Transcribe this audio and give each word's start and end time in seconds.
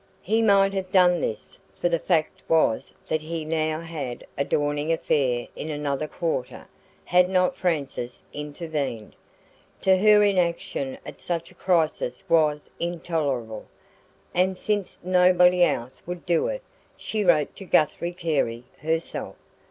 He 0.23 0.41
might 0.41 0.73
have 0.73 0.91
done 0.91 1.21
this 1.21 1.59
for 1.79 1.87
the 1.87 1.99
fact 1.99 2.43
was 2.49 2.91
that 3.05 3.21
he 3.21 3.45
now 3.45 3.81
had 3.81 4.25
a 4.35 4.43
dawning 4.43 4.91
"affair" 4.91 5.47
in 5.55 5.69
another 5.69 6.07
quarter 6.07 6.65
had 7.05 7.29
not 7.29 7.55
Frances 7.55 8.23
intervened. 8.33 9.15
To 9.81 9.95
her, 9.99 10.23
inaction 10.23 10.97
at 11.05 11.21
such 11.21 11.51
a 11.51 11.53
crisis 11.53 12.23
was 12.27 12.71
intolerable, 12.79 13.67
and 14.33 14.57
since 14.57 14.99
nobody 15.03 15.63
else 15.63 16.01
would 16.07 16.25
do 16.25 16.47
it, 16.47 16.63
she 16.97 17.23
wrote 17.23 17.55
to 17.57 17.65
Guthrie 17.65 18.15
Carey 18.15 18.63
herself. 18.79 19.35